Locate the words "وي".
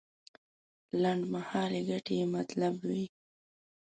2.87-3.03